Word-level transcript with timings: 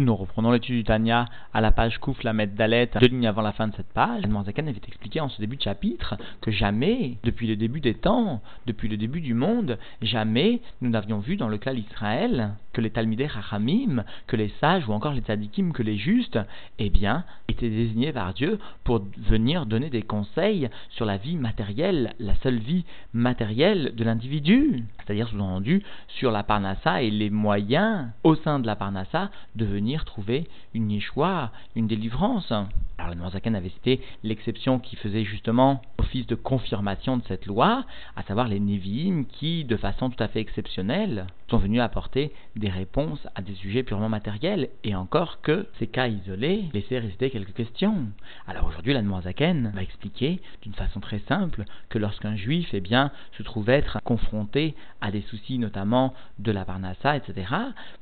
Nous 0.00 0.16
reprenons 0.16 0.50
l'étude 0.50 0.76
du 0.76 0.84
Tanya 0.84 1.26
à 1.52 1.60
la 1.60 1.72
page 1.72 1.98
Kouf 1.98 2.22
la 2.22 2.32
Dalet, 2.32 2.88
deux 2.98 3.08
lignes 3.08 3.26
avant 3.26 3.42
la 3.42 3.52
fin 3.52 3.68
de 3.68 3.74
cette 3.76 3.92
page. 3.92 4.22
Zaken 4.46 4.66
avait 4.66 4.80
expliqué 4.88 5.20
en 5.20 5.28
ce 5.28 5.38
début 5.42 5.56
de 5.56 5.62
chapitre 5.62 6.16
que 6.40 6.50
jamais, 6.50 7.18
depuis 7.22 7.46
le 7.46 7.54
début 7.54 7.80
des 7.80 7.92
temps, 7.92 8.40
depuis 8.66 8.88
le 8.88 8.96
début 8.96 9.20
du 9.20 9.34
monde, 9.34 9.76
jamais 10.00 10.60
nous 10.80 10.88
n'avions 10.88 11.18
vu 11.18 11.36
dans 11.36 11.48
le 11.48 11.58
clan 11.58 11.74
d'Israël 11.74 12.52
que 12.72 12.80
les 12.80 12.88
Talmidei 12.88 13.26
Rachamim, 13.26 14.04
que 14.26 14.36
les 14.36 14.52
sages 14.60 14.88
ou 14.88 14.92
encore 14.92 15.12
les 15.12 15.20
tzadikim, 15.20 15.72
que 15.72 15.82
les 15.82 15.98
justes, 15.98 16.38
eh 16.78 16.88
bien, 16.88 17.24
étaient 17.48 17.68
désignés 17.68 18.12
par 18.12 18.32
Dieu 18.32 18.58
pour 18.84 19.02
venir 19.18 19.66
donner 19.66 19.90
des 19.90 20.02
conseils 20.02 20.70
sur 20.90 21.04
la 21.04 21.18
vie 21.18 21.36
matérielle, 21.36 22.14
la 22.20 22.36
seule 22.36 22.58
vie 22.58 22.84
matérielle 23.12 23.92
de 23.96 24.04
l'individu. 24.04 24.84
C'est-à-dire, 25.04 25.28
sous-entendu, 25.28 25.82
sur 26.08 26.30
la 26.30 26.42
parnassa 26.42 27.02
et 27.02 27.10
les 27.10 27.28
moyens 27.28 28.06
au 28.22 28.34
sein 28.36 28.60
de 28.60 28.66
la 28.66 28.76
parnassa 28.76 29.30
de 29.56 29.64
venir 29.64 29.89
trouver 29.98 30.46
une 30.74 30.90
Yeshua, 30.90 31.50
une 31.76 31.86
délivrance. 31.86 32.52
Alors 32.98 33.14
le 33.14 33.30
Zaken 33.30 33.54
avait 33.54 33.70
cité 33.70 34.00
l'exception 34.22 34.78
qui 34.78 34.96
faisait 34.96 35.24
justement 35.24 35.80
office 35.98 36.26
de 36.26 36.34
confirmation 36.34 37.16
de 37.16 37.22
cette 37.24 37.46
loi, 37.46 37.84
à 38.16 38.22
savoir 38.22 38.48
les 38.48 38.60
Nevi'im 38.60 39.24
qui, 39.24 39.64
de 39.64 39.76
façon 39.76 40.10
tout 40.10 40.22
à 40.22 40.28
fait 40.28 40.40
exceptionnelle, 40.40 41.26
sont 41.48 41.58
venus 41.58 41.80
apporter 41.80 42.32
des 42.56 42.68
réponses 42.68 43.26
à 43.34 43.42
des 43.42 43.54
sujets 43.54 43.82
purement 43.82 44.08
matériels, 44.08 44.68
et 44.84 44.94
encore 44.94 45.40
que 45.40 45.66
ces 45.78 45.86
cas 45.86 46.08
isolés 46.08 46.64
laissaient 46.72 46.98
rester 46.98 47.30
quelques 47.30 47.54
questions. 47.54 48.06
Alors 48.46 48.66
aujourd'hui, 48.66 48.92
la 48.92 49.02
Zaken 49.22 49.72
va 49.74 49.82
expliquer 49.82 50.40
d'une 50.62 50.74
façon 50.74 51.00
très 51.00 51.18
simple 51.20 51.64
que 51.88 51.98
lorsqu'un 51.98 52.36
juif 52.36 52.68
eh 52.72 52.80
bien, 52.80 53.10
se 53.36 53.42
trouve 53.42 53.68
être 53.70 53.98
confronté 54.04 54.74
à 55.00 55.10
des 55.10 55.22
soucis 55.22 55.58
notamment 55.58 56.14
de 56.38 56.52
la 56.52 56.64
Parnassa, 56.64 57.16
etc., 57.16 57.52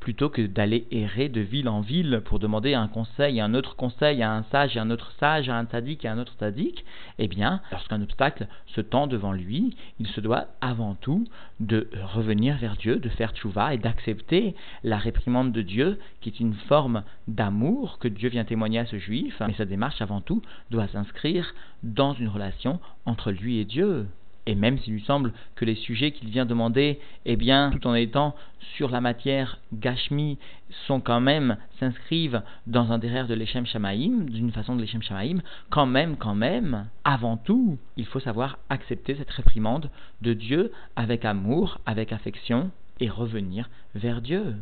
plutôt 0.01 0.29
que 0.29 0.43
d'aller 0.43 0.87
errer 0.91 1.29
de 1.29 1.41
ville 1.41 1.69
en 1.69 1.78
ville 1.81 2.23
pour 2.25 2.39
demander 2.39 2.75
un 2.75 2.89
conseil, 2.89 3.41
un 3.41 3.55
autre 3.55 3.77
conseil 3.77 4.23
à 4.23 4.33
un 4.33 4.43
sage 4.45 4.77
et 4.77 4.81
un 4.81 4.91
autre 4.91 5.13
sage, 5.19 5.49
à 5.49 5.57
un 5.57 5.65
tzaddik 5.65 6.05
et 6.05 6.09
un 6.09 6.19
autre 6.19 6.35
tzaddik, 6.39 6.85
eh 7.19 7.29
bien, 7.29 7.61
lorsqu'un 7.73 8.03
obstacle 8.03 8.47
se 8.67 8.81
tend 8.81 9.07
devant 9.07 9.33
lui, 9.33 9.77
il 9.99 10.07
se 10.07 10.21
doit 10.21 10.47
avant 10.61 10.95
tout 10.95 11.27
de 11.61 11.89
revenir 12.15 12.57
vers 12.57 12.77
Dieu, 12.77 12.97
de 12.97 13.09
faire 13.09 13.33
tchouva 13.33 13.75
et 13.75 13.79
d'accepter 13.79 14.55
la 14.85 14.97
réprimande 14.97 15.53
de 15.53 15.63
Dieu, 15.63 15.99
qui 16.21 16.29
est 16.29 16.41
une 16.41 16.55
forme 16.55 17.03
d'amour 17.27 17.99
que 17.99 18.09
Dieu 18.09 18.29
vient 18.29 18.45
témoigner 18.45 18.79
à 18.79 18.87
ce 18.87 18.99
juif. 18.99 19.41
Mais 19.47 19.55
sa 19.55 19.65
démarche 19.65 20.01
avant 20.01 20.21
tout 20.21 20.43
doit 20.71 20.89
s'inscrire 20.89 21.55
dans 21.83 22.15
une 22.15 22.29
relation 22.29 22.81
entre 23.07 23.31
lui 23.31 23.59
et 23.59 23.65
Dieu. 23.65 24.07
Et 24.49 24.55
même 24.55 24.79
s'il 24.79 24.95
lui 24.95 25.03
semble 25.03 25.35
que 25.57 25.67
les 25.67 25.75
sujets 25.75 26.11
qu'il 26.11 26.31
vient 26.31 26.47
demander, 26.47 26.99
eh 27.27 27.37
bien, 27.37 27.69
tout 27.71 27.87
en 27.87 27.95
étant 27.95 28.35
sur 28.77 28.89
la 28.89 29.03
matière 29.03 29.59
gashmi, 29.75 30.39
sont 30.87 31.03
quand 31.03 31.21
même, 31.21 31.59
s'inscrivent 31.79 32.41
dans 32.67 32.91
un 32.91 32.97
derrière 32.97 33.27
de 33.27 33.35
l'Echem 33.35 33.67
Shamaïm, 33.67 34.31
d'une 34.31 34.51
façon 34.51 34.75
de 34.75 34.81
l'Echem 34.81 35.03
Shamaïm, 35.03 35.43
quand 35.69 35.85
même, 35.85 36.17
quand 36.17 36.35
même, 36.35 36.87
avant 37.05 37.37
tout, 37.37 37.77
il 37.99 38.07
faut 38.07 38.21
savoir 38.21 38.59
accepter 38.71 39.17
cette 39.17 39.31
réprimande 39.31 39.91
de 40.23 40.33
Dieu 40.33 40.73
avec 40.97 41.27
amour, 41.27 41.79
avec 41.85 42.15
affection, 42.15 42.71
et 43.01 43.11
revenir 43.11 43.69
vers 43.95 44.23
Dieu. 44.23 44.55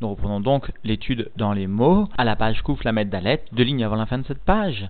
Nous 0.00 0.08
reprenons 0.08 0.40
donc 0.40 0.72
l'étude 0.84 1.30
dans 1.36 1.52
les 1.52 1.66
mots. 1.66 2.08
À 2.16 2.24
la 2.24 2.36
page 2.36 2.62
Kouf 2.62 2.84
Lamed 2.84 3.10
Dalet, 3.10 3.44
deux 3.52 3.64
lignes 3.64 3.84
avant 3.84 3.96
la 3.96 4.06
fin 4.06 4.18
de 4.18 4.26
cette 4.26 4.44
page. 4.44 4.86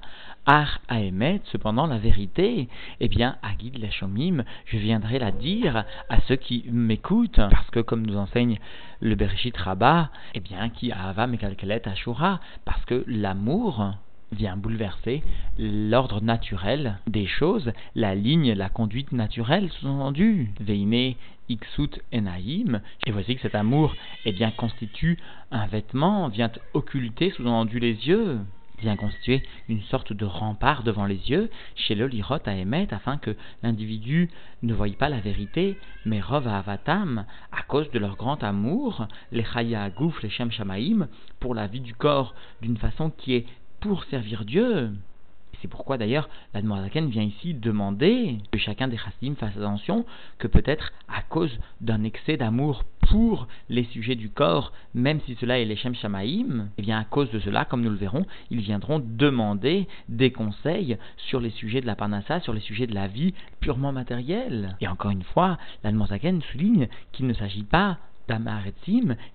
Ar 0.47 0.81
Aemet, 0.89 1.41
cependant 1.45 1.87
la 1.87 1.99
vérité, 1.99 2.69
eh 3.01 3.09
bien, 3.09 3.37
Agid 3.43 3.79
Leshomim, 3.79 4.45
je 4.67 4.79
viendrai 4.79 5.19
la 5.19 5.31
dire 5.33 5.85
à 6.09 6.21
ceux 6.27 6.37
qui 6.37 6.65
m'écoutent, 6.71 7.41
parce 7.51 7.71
que 7.71 7.81
comme 7.81 8.07
nous 8.07 8.17
enseigne 8.17 8.59
le 9.01 9.15
Bereshit 9.15 9.57
Rabbah, 9.57 10.11
eh 10.35 10.41
bien, 10.41 10.71
qui 10.71 10.93
Ava 10.93 11.27
Mekalkelet 11.27 11.87
Ashura, 11.87 12.41
parce 12.65 12.85
que 12.87 13.05
l'amour 13.07 13.93
vient 14.33 14.57
bouleverser 14.57 15.23
l'ordre 15.59 16.21
naturel 16.21 16.99
des 17.07 17.27
choses, 17.27 17.73
la 17.95 18.15
ligne, 18.15 18.53
la 18.53 18.69
conduite 18.69 19.13
naturelle, 19.13 19.71
sous-entendu. 19.71 20.53
Veine 20.61 21.15
Iksut 21.49 22.01
Enaim, 22.13 22.81
et 23.07 23.11
voici 23.11 23.35
que 23.35 23.43
cet 23.43 23.57
amour 23.57 23.95
eh 24.25 24.33
bien, 24.33 24.51
constitue 24.53 25.19
un 25.51 25.67
vêtement, 25.67 26.29
vient 26.29 26.53
occulter 26.75 27.31
sous-entendu 27.31 27.81
les 27.81 28.07
yeux, 28.07 28.39
vient 28.81 28.97
constituer 28.97 29.43
une 29.69 29.83
sorte 29.83 30.13
de 30.13 30.25
rempart 30.25 30.83
devant 30.83 31.07
les 31.07 31.31
yeux 31.31 31.51
chez 31.75 31.95
le 31.95 32.07
lirot 32.07 32.39
à 32.47 32.55
émettre 32.55 32.95
afin 32.95 33.19
que 33.19 33.37
l'individu 33.63 34.31
ne 34.63 34.75
voie 34.75 34.89
pas 34.99 35.09
la 35.09 35.21
vérité, 35.21 35.79
mais 36.05 36.21
rov 36.21 36.49
avatam, 36.49 37.25
à 37.53 37.63
cause 37.63 37.91
de 37.91 37.99
leur 37.99 38.17
grand 38.17 38.43
amour, 38.43 39.07
les 39.33 39.45
chaya 39.45 39.91
gouf, 39.91 40.23
les 40.23 40.31
shem 40.31 40.51
shamaim, 40.51 41.09
pour 41.39 41.55
la 41.55 41.67
vie 41.67 41.81
du 41.81 41.95
corps 41.95 42.35
d'une 42.63 42.77
façon 42.77 43.11
qui 43.11 43.35
est 43.35 43.47
pour 43.81 44.05
servir 44.05 44.45
Dieu. 44.45 44.91
C'est 45.61 45.69
pourquoi 45.69 45.99
d'ailleurs 45.99 46.29
la 46.55 46.63
vient 47.09 47.23
ici 47.23 47.53
demander 47.53 48.39
que 48.51 48.59
chacun 48.59 48.89
des 48.89 48.97
chassidim 48.97 49.35
fasse 49.35 49.57
attention 49.57 50.07
que 50.39 50.47
peut-être 50.47 50.93
à 51.09 51.23
cause 51.23 51.59
d'un 51.81 52.03
excès 52.03 52.37
d'amour 52.39 52.85
pour 53.11 53.47
les 53.69 53.85
sujets 53.85 54.15
du 54.15 54.31
corps, 54.31 54.73
même 54.95 55.21
si 55.27 55.35
cela 55.41 55.59
est 55.59 55.65
les 55.65 55.77
Shem 55.77 55.95
Shamaïm, 55.95 56.61
et 56.61 56.73
eh 56.79 56.83
bien 56.83 56.99
à 56.99 57.05
cause 57.05 57.31
de 57.31 57.41
cela, 57.41 57.65
comme 57.65 57.83
nous 57.83 57.91
le 57.91 57.97
verrons, 57.97 58.25
ils 58.51 58.61
viendront 58.61 59.03
demander 59.05 59.87
des 60.09 60.31
conseils 60.31 60.97
sur 61.17 61.41
les 61.41 61.51
sujets 61.51 61.81
de 61.81 61.87
la 61.87 61.97
parnassa, 61.97 62.41
sur 62.41 62.55
les 62.55 62.61
sujets 62.61 62.87
de 62.87 62.95
la 62.95 63.09
vie 63.09 63.35
purement 63.61 63.93
matérielle. 63.93 64.77
Et 64.81 64.89
encore 64.89 65.11
une 65.11 65.25
fois, 65.25 65.59
la 65.83 65.91
souligne 66.53 66.89
qu'il 67.13 67.27
ne 67.27 67.35
s'agit 67.35 67.65
pas 67.65 67.99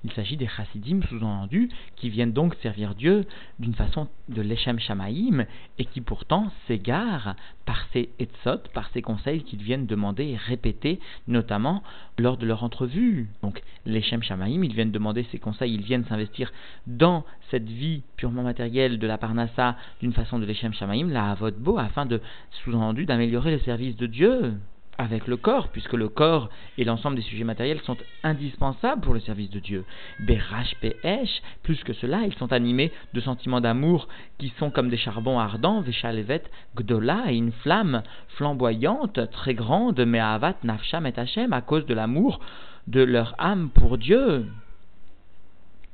il 0.04 0.12
s'agit 0.14 0.38
des 0.38 0.48
chassidim 0.48 1.02
sous-entendus 1.10 1.70
qui 1.96 2.10
viennent 2.10 2.32
donc 2.32 2.56
servir 2.56 2.96
Dieu 2.96 3.26
d'une 3.60 3.74
façon 3.74 4.08
de 4.30 4.42
l'Echem 4.42 4.80
Shamaïm 4.80 5.46
et 5.78 5.86
qui 5.86 6.02
pourtant 6.02 6.52
s'égarent 6.68 7.36
par 7.66 7.88
ces 7.92 8.10
etzot, 8.20 8.60
par 8.74 8.90
ces 8.94 9.02
conseils 9.02 9.44
qu'ils 9.44 9.62
viennent 9.62 9.86
demander 9.86 10.26
et 10.26 10.36
répéter, 10.38 11.00
notamment 11.28 11.84
lors 12.18 12.38
de 12.38 12.46
leur 12.46 12.64
entrevue. 12.64 13.28
Donc 13.42 13.62
l'Echem 13.86 14.24
Shamaïm, 14.24 14.64
ils 14.64 14.74
viennent 14.74 14.92
demander 14.92 15.26
ces 15.32 15.40
conseils, 15.40 15.74
ils 15.74 15.84
viennent 15.84 16.06
s'investir 16.06 16.52
dans 16.88 17.26
cette 17.52 17.68
vie 17.68 18.04
purement 18.18 18.44
matérielle 18.44 19.00
de 19.00 19.08
la 19.08 19.18
Parnassa 19.18 19.76
d'une 20.02 20.14
façon 20.14 20.40
de 20.40 20.46
l'Echem 20.46 20.74
Shamaïm, 20.74 21.12
la 21.12 21.32
Avodbo, 21.32 21.78
afin 21.78 22.06
de, 22.06 22.22
sous-entendu, 22.64 23.06
d'améliorer 23.06 23.52
le 23.52 23.60
service 23.60 23.96
de 23.96 24.08
Dieu 24.08 24.54
avec 24.98 25.28
le 25.28 25.38
corps, 25.38 25.70
puisque 25.70 25.94
le 25.94 26.10
corps 26.10 26.50
et 26.78 26.84
l'ensemble 26.84 27.16
des 27.16 27.22
sujets 27.22 27.44
matériels 27.44 27.82
sont 27.82 27.98
indispensables 28.24 29.02
pour 29.02 29.14
le 29.14 29.20
service 29.20 29.50
de 29.50 29.60
Dieu. 29.60 29.86
Berash 30.20 30.76
Pe'esh, 30.82 31.42
plus 31.64 31.84
que 31.84 31.94
cela, 31.94 32.22
ils 32.26 32.34
sont 32.36 32.52
animés 32.54 32.92
de 33.14 33.22
sentiments 33.22 33.62
d'amour 33.62 34.08
qui 34.38 34.54
sont 34.58 34.72
comme 34.72 34.90
des 34.90 34.98
charbons 34.98 35.40
ardents, 35.40 35.82
Veshalevet 35.82 36.44
Gdola, 36.76 37.24
et 37.30 37.36
une 37.36 37.52
flamme 37.52 38.04
flamboyante, 38.30 39.30
très 39.32 39.54
grande, 39.54 40.00
mais 40.06 40.20
Avat 40.20 40.56
Nafsham 40.64 41.06
et 41.06 41.18
Hashem, 41.18 41.54
à 41.54 41.62
cause 41.62 41.86
de 41.86 41.94
l'amour 41.94 42.40
de 42.88 43.02
leur 43.02 43.36
âme 43.40 43.70
pour 43.74 43.98
Dieu. 43.98 44.46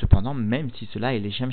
Cependant, 0.01 0.33
même 0.33 0.71
si 0.71 0.87
cela 0.93 1.13
est 1.13 1.19
les 1.19 1.29
Shem 1.29 1.51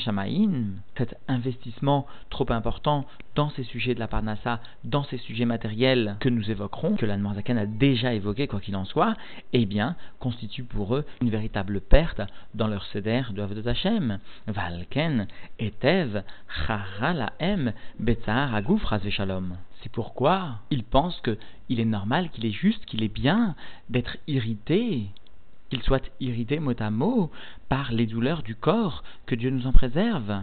cet 0.97 1.17
investissement 1.29 2.07
trop 2.31 2.51
important 2.51 3.05
dans 3.35 3.51
ces 3.51 3.63
sujets 3.63 3.95
de 3.95 4.01
la 4.01 4.09
Parnassa, 4.09 4.61
dans 4.85 5.05
ces 5.05 5.19
sujets 5.19 5.45
matériels 5.45 6.17
que 6.19 6.31
nous 6.31 6.51
évoquerons, 6.51 6.97
que 6.97 7.05
la 7.05 7.17
a 7.17 7.67
déjà 7.67 8.15
évoqué 8.15 8.47
quoi 8.47 8.61
qu'il 8.61 8.75
en 8.75 8.87
soit, 8.87 9.17
eh 9.53 9.67
bien, 9.67 9.97
constitue 10.19 10.65
pour 10.65 10.97
eux 10.97 11.05
une 11.21 11.29
véritable 11.29 11.83
perte 11.83 12.23
dans 12.55 12.69
leur 12.69 12.87
céder 12.87 13.21
de 13.33 13.43
Avodat 13.43 13.71
Hashem. 13.71 14.19
Valken, 14.47 15.27
Etev, 15.59 16.23
Chara 16.49 17.33
M, 17.41 17.75
Betzahar 18.01 18.55
Agouf 18.55 18.83
Shalom. 19.11 19.57
C'est 19.83 19.93
pourquoi 19.93 20.61
ils 20.71 20.85
pensent 20.85 21.21
qu'il 21.21 21.81
est 21.81 21.85
normal, 21.85 22.31
qu'il 22.31 22.47
est 22.47 22.51
juste, 22.51 22.87
qu'il 22.87 23.03
est 23.03 23.13
bien 23.13 23.55
d'être 23.91 24.17
irrité 24.27 25.09
qu'ils 25.71 25.83
soient 25.83 26.01
irrités 26.21 26.61
mot 26.61 26.75
à 26.79 26.91
mot 26.91 27.31
par 27.69 27.93
les 27.93 28.07
douleurs 28.07 28.43
du 28.43 28.55
corps, 28.55 29.03
que 29.27 29.35
Dieu 29.35 29.51
nous 29.51 29.67
en 29.67 29.73
préserve. 29.73 30.43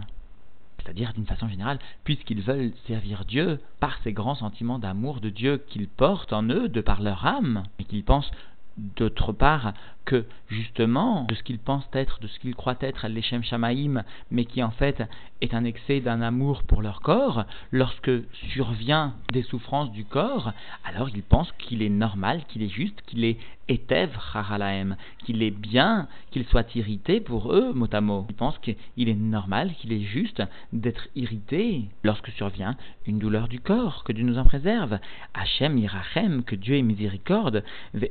C'est-à-dire, 0.78 1.12
d'une 1.14 1.26
façon 1.26 1.48
générale, 1.48 1.80
puisqu'ils 2.04 2.42
veulent 2.42 2.72
servir 2.86 3.24
Dieu 3.24 3.60
par 3.80 3.98
ces 4.04 4.12
grands 4.12 4.36
sentiments 4.36 4.78
d'amour 4.78 5.20
de 5.20 5.30
Dieu 5.30 5.58
qu'ils 5.68 5.88
portent 5.88 6.32
en 6.32 6.44
eux, 6.44 6.68
de 6.68 6.80
par 6.80 7.02
leur 7.02 7.26
âme, 7.26 7.64
et 7.78 7.84
qu'ils 7.84 8.04
pensent 8.04 8.30
d'autre 8.78 9.32
part 9.32 9.72
que 10.06 10.24
justement 10.48 11.24
de 11.24 11.34
ce 11.34 11.42
qu'ils 11.42 11.58
pensent 11.58 11.88
être, 11.92 12.20
de 12.20 12.28
ce 12.28 12.38
qu'ils 12.38 12.54
croient 12.54 12.78
être 12.80 13.08
l'Echem 13.08 13.42
Shamaïm, 13.42 14.04
mais 14.30 14.44
qui 14.44 14.62
en 14.62 14.70
fait 14.70 15.02
est 15.40 15.52
un 15.52 15.64
excès 15.64 16.00
d'un 16.00 16.22
amour 16.22 16.62
pour 16.62 16.80
leur 16.80 17.00
corps, 17.00 17.44
lorsque 17.72 18.10
survient 18.52 19.14
des 19.32 19.42
souffrances 19.42 19.90
du 19.90 20.04
corps, 20.04 20.52
alors 20.84 21.08
ils 21.10 21.22
pensent 21.22 21.52
qu'il 21.58 21.82
est 21.82 21.90
normal, 21.90 22.42
qu'il 22.48 22.62
est 22.62 22.68
juste, 22.68 23.02
qu'il 23.06 23.24
est 23.24 23.38
Etev 23.68 24.16
Haralaem, 24.32 24.96
qu'il 25.18 25.42
est 25.42 25.50
bien, 25.50 26.06
qu'il 26.30 26.44
soit 26.46 26.76
irrité 26.76 27.20
pour 27.20 27.52
eux, 27.52 27.72
mot 27.72 27.88
à 27.92 28.00
mot. 28.00 28.24
Ils 28.28 28.36
pensent 28.36 28.58
qu'il 28.58 29.08
est 29.08 29.14
normal, 29.14 29.74
qu'il 29.74 29.92
est 29.92 30.02
juste 30.02 30.42
d'être 30.72 31.08
irrité 31.16 31.86
lorsque 32.04 32.30
survient 32.30 32.76
une 33.06 33.18
douleur 33.18 33.48
du 33.48 33.58
corps, 33.58 34.04
que 34.04 34.12
Dieu 34.12 34.24
nous 34.24 34.38
en 34.38 34.44
préserve. 34.44 35.00
Hachem 35.34 35.78
Irachem, 35.78 36.44
que 36.44 36.54
Dieu 36.54 36.76
est 36.76 36.82
miséricorde, 36.82 37.64
Ve 37.92 38.06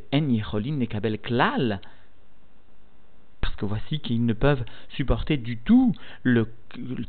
Nekabel 0.60 1.19
Klal, 1.19 1.81
Parce 3.42 3.56
que 3.56 3.66
voici 3.66 4.00
qu'ils 4.00 4.25
ne 4.25 4.34
peuvent 4.34 4.63
supporter 4.90 5.38
du 5.38 5.57
tout 5.57 5.94
le 6.24 6.48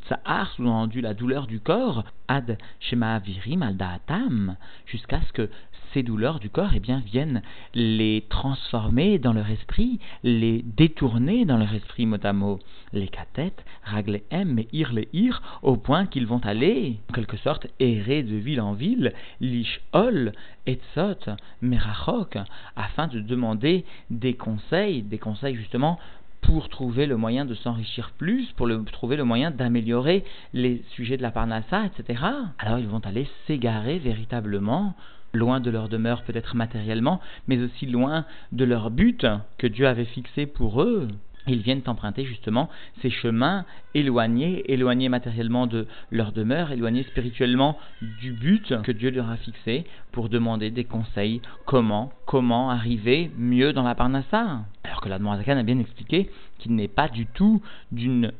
tsahar, 0.08 0.50
sous-entendu 0.52 1.00
la 1.00 1.14
douleur 1.14 1.46
du 1.46 1.60
corps, 1.60 2.04
ad 2.28 2.58
shema 2.80 3.18
virim 3.18 3.62
al 3.62 3.76
daatam, 3.76 4.56
jusqu'à 4.86 5.20
ce 5.22 5.32
que 5.32 5.50
ces 5.92 6.02
douleurs 6.02 6.40
du 6.40 6.50
corps 6.50 6.72
eh 6.74 6.80
bien, 6.80 7.00
viennent 7.00 7.42
les 7.74 8.24
transformer 8.28 9.18
dans 9.18 9.32
leur 9.32 9.50
esprit, 9.50 9.98
les 10.22 10.62
détourner 10.62 11.44
dans 11.44 11.56
leur 11.56 11.72
esprit 11.72 12.06
mot 12.06 12.18
à 12.22 12.32
mot. 12.32 12.58
Les 12.92 13.08
cathètes, 13.08 13.64
ragle 13.82 14.20
m 14.30 14.60
ir 14.72 14.92
les 14.92 15.08
ir, 15.12 15.42
au 15.62 15.76
point 15.76 16.06
qu'ils 16.06 16.26
vont 16.26 16.44
aller, 16.44 16.98
en 17.10 17.14
quelque 17.14 17.36
sorte, 17.38 17.66
errer 17.80 18.22
de 18.22 18.36
ville 18.36 18.60
en 18.60 18.74
ville, 18.74 19.12
lish 19.40 19.80
ol, 19.92 20.32
etzot, 20.66 21.30
merachok, 21.62 22.38
afin 22.76 23.06
de 23.06 23.20
demander 23.20 23.84
des 24.10 24.34
conseils, 24.34 25.02
des 25.02 25.18
conseils 25.18 25.56
justement 25.56 25.98
pour 26.46 26.68
trouver 26.68 27.06
le 27.06 27.16
moyen 27.16 27.44
de 27.44 27.54
s'enrichir 27.54 28.12
plus, 28.18 28.52
pour 28.52 28.68
le, 28.68 28.84
trouver 28.84 29.16
le 29.16 29.24
moyen 29.24 29.50
d'améliorer 29.50 30.24
les 30.52 30.82
sujets 30.92 31.16
de 31.16 31.22
la 31.22 31.32
parnassa, 31.32 31.84
etc. 31.86 32.22
Alors 32.60 32.78
ils 32.78 32.86
vont 32.86 33.00
aller 33.04 33.28
s'égarer 33.46 33.98
véritablement 33.98 34.94
loin 35.32 35.58
de 35.58 35.70
leur 35.70 35.88
demeure 35.88 36.22
peut-être 36.22 36.54
matériellement, 36.54 37.20
mais 37.48 37.58
aussi 37.58 37.86
loin 37.86 38.24
de 38.52 38.64
leur 38.64 38.90
but 38.90 39.26
que 39.58 39.66
Dieu 39.66 39.88
avait 39.88 40.04
fixé 40.04 40.46
pour 40.46 40.82
eux. 40.82 41.08
Ils 41.48 41.62
viennent 41.62 41.82
emprunter 41.86 42.24
justement 42.24 42.68
ces 43.02 43.10
chemins 43.10 43.64
éloignés, 43.94 44.70
éloignés 44.72 45.08
matériellement 45.08 45.66
de 45.66 45.86
leur 46.10 46.32
demeure, 46.32 46.72
éloignés 46.72 47.04
spirituellement 47.04 47.78
du 48.20 48.32
but 48.32 48.82
que 48.82 48.92
Dieu 48.92 49.10
leur 49.10 49.30
a 49.30 49.36
fixé 49.36 49.84
pour 50.10 50.28
demander 50.28 50.70
des 50.70 50.84
conseils 50.84 51.40
comment, 51.64 52.12
comment 52.26 52.70
arriver 52.70 53.30
mieux 53.36 53.72
dans 53.72 53.84
la 53.84 53.94
parnassa? 53.94 54.64
Alors 54.82 55.00
que 55.00 55.08
la 55.08 55.18
Zakan 55.18 55.58
a 55.58 55.62
bien 55.62 55.78
expliqué 55.78 56.30
qu'il 56.58 56.74
n'est 56.74 56.88
pas 56.88 57.08
du 57.08 57.26
tout 57.26 57.62
d'une 57.92 58.32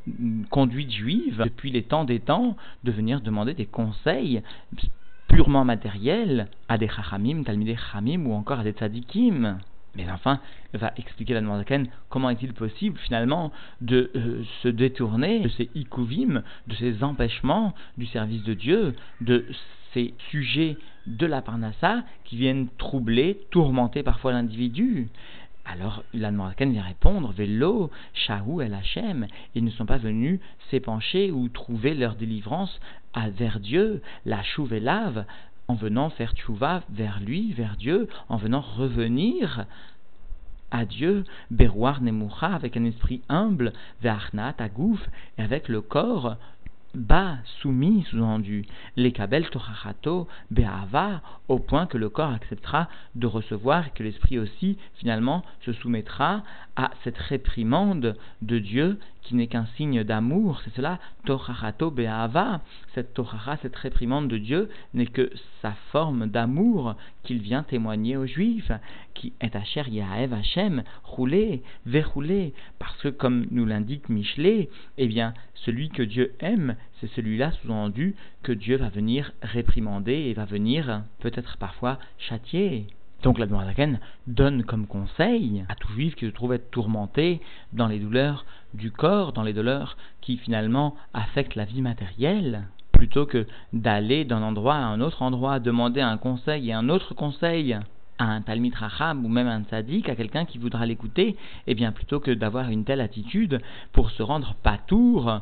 conduite 0.50 0.91
juive 0.91 1.43
depuis 1.44 1.70
les 1.70 1.82
temps 1.82 2.05
des 2.05 2.20
temps 2.20 2.56
de 2.85 2.91
venir 2.91 3.20
demander 3.20 3.55
des 3.55 3.67
conseils 3.67 4.43
purement 5.29 5.64
matériel 5.64 6.49
à 6.69 6.79
des 6.79 6.88
chachamim, 6.88 7.43
talmidei 7.44 7.76
chachamim 7.76 8.26
ou 8.26 8.32
encore 8.32 8.61
à 8.61 8.64
des 8.64 8.73
tzadikim. 8.73 9.59
Mais 9.97 10.11
enfin, 10.11 10.41
va 10.75 10.93
expliquer 10.97 11.35
la 11.35 11.43
Zaken 11.43 11.89
comment 12.09 12.31
est-il 12.31 12.53
possible 12.53 12.99
finalement 12.99 13.51
de 13.81 14.11
euh, 14.15 14.43
se 14.63 14.69
détourner 14.69 15.41
de 15.41 15.49
ces 15.49 15.71
ikuvim, 15.75 16.43
de 16.67 16.75
ces 16.75 17.03
empêchements 17.03 17.75
du 17.97 18.07
service 18.07 18.43
de 18.43 18.55
Dieu, 18.55 18.95
de 19.21 19.47
ces 19.95 20.15
sujets 20.31 20.77
de 21.07 21.27
la 21.27 21.41
parnassa 21.41 22.05
qui 22.25 22.37
viennent 22.37 22.69
troubler, 22.79 23.41
tourmenter 23.51 24.03
parfois 24.03 24.33
l'individu? 24.33 25.09
Alors, 25.69 26.05
la 26.15 26.31
vient 26.31 26.83
répondre, 26.83 27.33
Vélo, 27.33 27.91
Shahu 28.15 28.63
el 28.63 28.73
Hachem, 28.73 29.27
ils 29.57 29.65
ne 29.65 29.71
sont 29.71 29.87
pas 29.87 29.97
venus 29.97 30.39
s'épancher 30.71 31.33
ou 31.33 31.49
trouver 31.49 31.95
leur 31.95 32.15
délivrance 32.15 32.81
à, 33.15 33.31
vers 33.31 33.59
Dieu, 33.59 34.01
la 34.27 34.43
lave, 34.71 35.25
en 35.69 35.75
venant 35.75 36.11
faire 36.11 36.35
tchouva 36.35 36.83
vers 36.91 37.21
lui, 37.21 37.53
vers 37.53 37.77
Dieu, 37.77 38.09
en 38.29 38.37
venant 38.37 38.61
revenir 38.61 39.67
à 40.71 40.85
Dieu, 40.85 41.25
Berouar 41.51 42.03
Nemucha, 42.03 42.49
avec 42.49 42.77
un 42.77 42.85
esprit 42.85 43.23
humble, 43.29 43.73
Ve'achnat 44.03 44.55
Agouf, 44.59 45.01
et 45.39 45.43
avec 45.43 45.69
le 45.69 45.81
corps 45.81 46.37
bas, 46.97 47.37
soumis, 47.61 48.05
sous-entendu, 48.11 48.65
les 48.97 49.13
kabel 49.13 49.47
be'ava, 50.51 51.21
au 51.49 51.59
point 51.59 51.87
que 51.87 51.99
le 51.99 52.09
corps 52.09 52.33
acceptera 52.33 52.89
de 53.15 53.27
recevoir 53.27 53.87
et 53.87 53.91
que 53.91 54.03
l'esprit 54.03 54.39
aussi, 54.39 54.79
finalement, 54.95 55.45
se 55.65 55.73
soumettra 55.73 56.43
à 56.75 56.91
cette 57.05 57.19
réprimande 57.19 58.17
de 58.43 58.59
Dieu 58.59 58.99
qui 59.26 59.34
n'est 59.34 59.49
qu'un 59.49 59.67
signe 59.76 60.05
d'amour. 60.05 60.61
C'est 60.64 60.75
cela, 60.75 60.99
torachato 61.25 61.90
be'ava. 61.90 62.61
Cette 62.94 63.12
torara, 63.12 63.56
cette 63.58 63.76
réprimande 63.76 64.28
de 64.28 64.38
Dieu 64.38 64.70
n'est 64.94 65.06
que 65.06 65.31
sa 65.62 65.73
forme 65.90 66.28
d'amour 66.28 66.94
qu'il 67.25 67.40
vient 67.40 67.64
témoigner 67.64 68.17
aux 68.17 68.26
Juifs, 68.26 68.70
qui 69.14 69.32
est 69.40 69.56
Asher 69.56 69.82
Yahav 69.88 70.32
Hashem, 70.32 70.84
roulé, 71.02 71.62
verroulé, 71.87 72.55
parce 72.78 72.96
que 73.02 73.08
comme 73.08 73.46
nous 73.50 73.67
l'indique 73.67 74.08
Michelet, 74.08 74.69
eh 74.96 75.08
bien, 75.08 75.34
celui 75.55 75.88
que 75.88 76.02
Dieu 76.02 76.32
aime, 76.38 76.76
c'est 77.00 77.11
celui-là 77.12 77.50
sous-entendu 77.50 78.14
que 78.43 78.52
Dieu 78.52 78.76
va 78.76 78.88
venir 78.88 79.32
réprimander 79.43 80.12
et 80.12 80.34
va 80.34 80.44
venir 80.44 81.02
peut-être 81.19 81.56
parfois 81.58 81.99
châtier. 82.19 82.87
Donc 83.23 83.39
la 83.39 83.47
Zaken 83.47 83.99
donne 84.27 84.63
comme 84.63 84.87
conseil 84.87 85.65
à 85.69 85.75
tout 85.75 85.91
juif 85.93 86.15
qui 86.15 86.27
se 86.27 86.31
trouve 86.31 86.53
être 86.53 86.71
tourmenté 86.71 87.41
dans 87.73 87.89
les 87.89 87.99
douleurs 87.99 88.45
du 88.75 88.91
corps, 88.91 89.33
dans 89.33 89.43
les 89.43 89.53
douleurs 89.53 89.97
qui 90.21 90.37
finalement 90.37 90.95
affectent 91.15 91.55
la 91.55 91.65
vie 91.65 91.83
matérielle, 91.83 92.69
plutôt 92.93 93.27
que 93.27 93.47
d'aller 93.73 94.25
d'un 94.25 94.43
endroit 94.43 94.75
à 94.75 94.85
un 94.85 95.01
autre 95.01 95.23
endroit, 95.23 95.61
demander 95.61 96.01
un 96.01 96.19
conseil 96.19 96.69
et 96.69 96.73
un 96.73 96.89
autre 96.89 97.15
conseil 97.15 97.77
à 98.19 98.25
un 98.25 98.41
Talmid 98.41 98.75
ou 99.23 99.29
même 99.29 99.49
un 99.49 99.62
Tzadik, 99.62 100.09
à 100.09 100.17
quelqu'un 100.17 100.45
qui 100.45 100.59
voudra 100.59 100.87
l'écouter, 100.87 101.29
et 101.29 101.37
eh 101.69 101.75
bien 101.75 101.93
plutôt 101.93 102.21
que 102.21 102.31
d'avoir 102.31 102.71
une 102.71 102.85
telle 102.85 103.01
attitude 103.01 103.61
pour 103.93 104.11
se 104.11 104.23
rendre 104.23 104.55
patour 104.62 105.41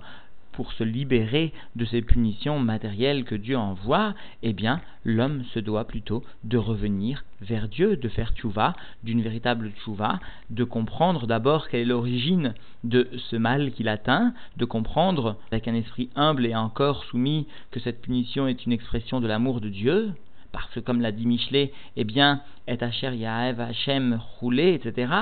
pour 0.56 0.72
se 0.72 0.84
libérer 0.84 1.52
de 1.76 1.84
ces 1.84 2.02
punitions 2.02 2.58
matérielles 2.58 3.24
que 3.24 3.34
Dieu 3.34 3.56
envoie, 3.56 4.14
eh 4.42 4.52
bien, 4.52 4.80
l'homme 5.04 5.44
se 5.52 5.58
doit 5.58 5.86
plutôt 5.86 6.22
de 6.44 6.56
revenir 6.56 7.24
vers 7.40 7.68
Dieu, 7.68 7.96
de 7.96 8.08
faire 8.08 8.32
tchouva, 8.32 8.74
d'une 9.02 9.22
véritable 9.22 9.72
tchouva, 9.72 10.20
de 10.50 10.64
comprendre 10.64 11.26
d'abord 11.26 11.68
quelle 11.68 11.80
est 11.80 11.84
l'origine 11.84 12.54
de 12.84 13.08
ce 13.30 13.36
mal 13.36 13.72
qu'il 13.72 13.88
atteint, 13.88 14.34
de 14.56 14.64
comprendre 14.64 15.36
avec 15.50 15.68
un 15.68 15.74
esprit 15.74 16.10
humble 16.16 16.46
et 16.46 16.54
encore 16.54 17.04
soumis 17.04 17.46
que 17.70 17.80
cette 17.80 18.00
punition 18.00 18.46
est 18.46 18.64
une 18.64 18.72
expression 18.72 19.20
de 19.20 19.26
l'amour 19.26 19.60
de 19.60 19.68
Dieu, 19.68 20.12
parce 20.52 20.70
que 20.70 20.80
comme 20.80 21.00
l'a 21.00 21.10
dit 21.10 21.26
Michelet, 21.26 21.72
eh 21.96 22.04
bien, 22.04 22.40
et 22.68 22.80
Asher 22.80 23.14
Yaev 23.14 23.60
Hashem 23.60 24.20
roulé, 24.38 24.74
etc. 24.74 25.12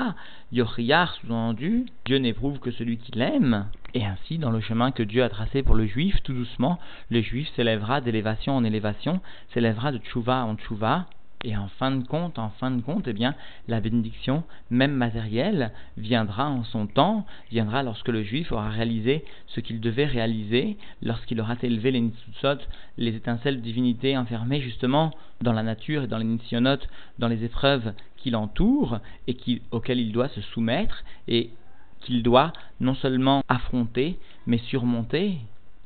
Yochiyar, 0.51 1.15
sous-entendu, 1.15 1.87
Dieu 2.05 2.17
n'éprouve 2.17 2.59
que 2.59 2.69
celui 2.71 2.97
qui 2.97 3.11
l'aime. 3.13 3.65
Et 3.93 4.03
ainsi, 4.05 4.39
dans 4.39 4.49
le 4.49 4.59
chemin 4.59 4.91
que 4.91 5.03
Dieu 5.03 5.23
a 5.23 5.29
tracé 5.29 5.61
pour 5.61 5.75
le 5.75 5.85
juif, 5.85 6.21
tout 6.23 6.33
doucement, 6.33 6.79
le 7.09 7.21
juif 7.21 7.47
s'élèvera 7.55 8.01
d'élévation 8.01 8.55
en 8.55 8.63
élévation, 8.63 9.21
s'élèvera 9.53 9.91
de 9.91 9.99
tchouva 9.99 10.45
en 10.45 10.55
tchouva, 10.55 11.05
et 11.43 11.57
en 11.57 11.67
fin 11.67 11.91
de 11.91 12.07
compte, 12.07 12.39
en 12.39 12.49
fin 12.49 12.71
de 12.71 12.81
compte, 12.81 13.07
eh 13.07 13.13
bien, 13.13 13.35
la 13.67 13.81
bénédiction, 13.81 14.43
même 14.69 14.93
matérielle, 14.93 15.71
viendra 15.97 16.49
en 16.49 16.63
son 16.63 16.87
temps, 16.87 17.25
viendra 17.51 17.83
lorsque 17.83 18.07
le 18.07 18.23
juif 18.23 18.51
aura 18.51 18.69
réalisé 18.69 19.25
ce 19.47 19.59
qu'il 19.59 19.81
devait 19.81 20.05
réaliser, 20.05 20.77
lorsqu'il 21.01 21.41
aura 21.41 21.55
élevé 21.61 21.91
les 21.91 21.99
nitsutsot, 21.99 22.59
les 22.97 23.15
étincelles 23.15 23.57
de 23.57 23.61
divinité 23.61 24.17
enfermées 24.17 24.61
justement 24.61 25.11
dans 25.41 25.53
la 25.53 25.63
nature 25.63 26.03
et 26.03 26.07
dans 26.07 26.17
les 26.17 26.23
nitsionotes, 26.23 26.87
dans 27.19 27.27
les 27.27 27.43
épreuves 27.43 27.93
qui 28.17 28.31
l'entourent 28.31 28.99
et 29.27 29.35
auxquelles 29.71 29.99
il 29.99 30.13
doit 30.13 30.29
se 30.29 30.41
soumettre 30.41 31.03
et 31.27 31.49
qu'il 32.03 32.23
doit 32.23 32.53
non 32.79 32.95
seulement 32.95 33.41
affronter, 33.47 34.19
mais 34.45 34.57
surmonter. 34.57 35.37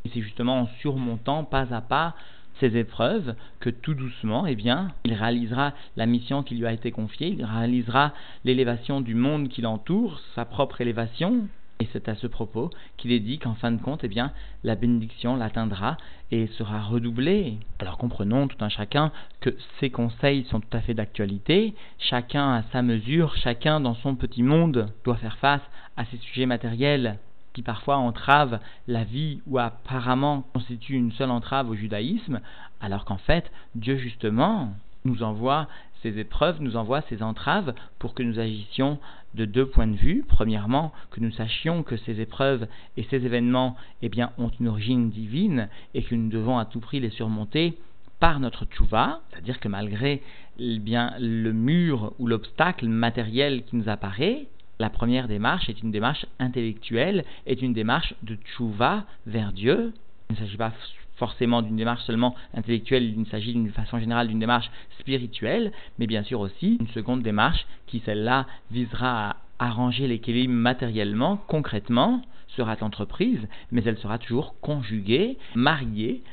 Et 0.06 0.10
c'est 0.14 0.22
justement 0.22 0.62
en 0.62 0.68
surmontant 0.80 1.44
pas 1.44 1.74
à 1.74 1.82
pas 1.82 2.16
ces 2.60 2.76
épreuves 2.78 3.36
que 3.60 3.70
tout 3.70 3.94
doucement, 3.94 4.48
eh 4.48 4.56
bien, 4.56 4.92
il 5.06 5.14
réalisera 5.14 5.74
la 5.96 6.06
mission 6.06 6.44
qui 6.44 6.56
lui 6.56 6.66
a 6.66 6.72
été 6.72 6.92
confiée, 6.92 7.28
il 7.28 7.46
réalisera 7.46 8.14
l'élévation 8.46 9.02
du 9.02 9.16
monde 9.16 9.50
qui 9.50 9.62
l'entoure, 9.62 10.20
sa 10.36 10.46
propre 10.46 10.82
élévation. 10.82 11.48
Et 11.80 11.88
c'est 11.94 12.10
à 12.10 12.16
ce 12.16 12.26
propos 12.26 12.72
qu'il 12.98 13.12
est 13.12 13.20
dit 13.20 13.38
qu'en 13.38 13.54
fin 13.54 13.72
de 13.72 13.82
compte, 13.82 14.04
eh 14.04 14.08
bien, 14.08 14.32
la 14.64 14.76
bénédiction 14.76 15.36
l'atteindra 15.36 15.98
et 16.32 16.48
sera 16.48 16.82
redoublée. 16.82 17.60
Alors 17.78 17.98
comprenons 17.98 18.48
tout 18.48 18.64
un 18.64 18.70
chacun 18.70 19.12
que 19.42 19.56
ces 19.80 19.92
conseils 19.92 20.46
sont 20.46 20.60
tout 20.60 20.76
à 20.76 20.82
fait 20.82 20.96
d'actualité. 20.96 21.76
Chacun 22.00 22.54
à 22.54 22.64
sa 22.72 22.82
mesure, 22.82 23.36
chacun 23.36 23.80
dans 23.80 23.94
son 23.96 24.16
petit 24.16 24.42
monde 24.42 24.92
doit 25.04 25.18
faire 25.18 25.38
face 25.38 25.62
à 25.98 26.06
ces 26.06 26.18
sujets 26.18 26.48
matériels 26.48 27.20
qui 27.54 27.62
parfois 27.64 27.98
entrave 27.98 28.60
la 28.88 29.04
vie 29.04 29.42
ou 29.48 29.58
apparemment 29.58 30.44
constitue 30.54 30.94
une 30.94 31.12
seule 31.12 31.32
entrave 31.32 31.70
au 31.70 31.76
judaïsme, 31.76 32.40
alors 32.82 33.04
qu'en 33.04 33.18
fait, 33.18 33.52
Dieu 33.74 33.98
justement 33.98 34.74
nous 35.06 35.24
envoie 35.24 35.68
ces 36.02 36.20
épreuves, 36.20 36.62
nous 36.62 36.76
envoie 36.76 37.02
ces 37.04 37.24
entraves 37.24 37.74
pour 38.00 38.14
que 38.14 38.24
nous 38.24 38.40
agissions 38.40 39.00
de 39.34 39.46
deux 39.46 39.66
points 39.66 39.88
de 39.88 39.96
vue. 39.96 40.24
Premièrement, 40.28 40.94
que 41.12 41.20
nous 41.20 41.32
sachions 41.32 41.84
que 41.84 41.98
ces 41.98 42.20
épreuves 42.22 42.68
et 42.98 43.04
ces 43.04 43.26
événements 43.26 43.76
eh 44.02 44.10
bien, 44.10 44.32
ont 44.38 44.52
une 44.60 44.68
origine 44.68 45.10
divine 45.10 45.70
et 45.94 46.04
que 46.04 46.16
nous 46.16 46.30
devons 46.30 46.58
à 46.58 46.66
tout 46.66 46.80
prix 46.80 47.00
les 47.00 47.10
surmonter 47.10 47.78
par 48.20 48.40
notre 48.40 48.66
tchouva, 48.66 49.22
c'est-à-dire 49.30 49.60
que 49.60 49.68
malgré 49.68 50.24
eh 50.60 50.80
bien, 50.80 51.14
le 51.20 51.54
mur 51.54 52.14
ou 52.18 52.28
l'obstacle 52.28 52.88
matériel 52.88 53.64
qui 53.64 53.76
nous 53.76 53.90
apparaît, 53.90 54.48
la 54.80 54.90
première 54.90 55.28
démarche 55.28 55.70
est 55.70 55.82
une 55.82 55.92
démarche 55.92 56.26
intellectuelle, 56.40 57.26
est 57.46 57.62
une 57.62 57.74
démarche 57.74 58.14
de 58.24 58.36
tchouva 58.36 59.06
vers 59.26 59.52
Dieu. 59.52 59.94
Il 60.30 60.34
ne 60.34 60.40
s'agit 60.40 60.58
pas 60.58 60.74
forcément 61.18 61.62
d'une 61.62 61.76
démarche 61.76 62.04
seulement 62.04 62.36
intellectuelle, 62.54 63.04
il 63.18 63.28
s'agit 63.28 63.54
d'une 63.54 63.72
façon 63.72 64.00
générale 64.00 64.28
d'une 64.28 64.40
démarche 64.40 64.70
spirituelle, 65.00 65.72
mais 66.00 66.08
bien 66.08 66.24
sûr 66.24 66.40
aussi 66.40 66.78
une 66.80 66.88
seconde 66.90 67.24
démarche 67.24 67.66
qui, 67.88 68.02
celle-là, 68.06 68.46
visera 68.72 69.30
à 69.30 69.36
arranger 69.60 70.20
kélim 70.20 70.52
matériellement, 70.52 71.38
concrètement, 71.48 72.22
sera 72.50 72.76
entreprise, 72.82 73.48
mais 73.72 73.84
elle 73.84 73.98
sera 73.98 74.18
toujours 74.18 74.60
conjuguée, 74.62 75.38
mariée, 75.56 76.24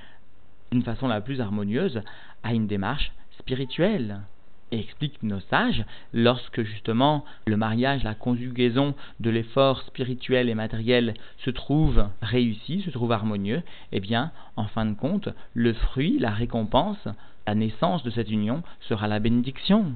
d'une 0.70 0.82
façon 0.82 1.08
la 1.08 1.20
plus 1.20 1.40
harmonieuse, 1.40 2.02
à 2.42 2.54
une 2.54 2.66
démarche 2.66 3.12
spirituelle. 3.38 4.20
Et 4.75 4.81
explique 4.81 5.23
nos 5.23 5.38
sages, 5.50 5.85
lorsque 6.12 6.62
justement 6.62 7.25
le 7.47 7.57
mariage, 7.57 8.02
la 8.02 8.16
conjugaison 8.16 8.97
de 9.21 9.31
l'effort 9.31 9.81
spirituel 9.83 10.49
et 10.49 10.57
matériel 10.57 11.14
se 11.45 11.50
trouve 11.50 12.09
réussi, 12.23 12.83
se 12.83 12.90
trouve 12.90 13.12
harmonieux, 13.12 13.62
eh 13.93 14.00
bien, 14.00 14.33
en 14.57 14.64
fin 14.64 14.85
de 14.85 14.95
compte, 14.95 15.28
le 15.54 15.75
fruit, 15.75 16.19
la 16.19 16.31
récompense, 16.31 17.07
la 17.47 17.54
naissance 17.54 18.02
de 18.02 18.11
cette 18.11 18.33
union 18.33 18.64
sera 18.81 19.07
la 19.07 19.21
bénédiction. 19.21 19.93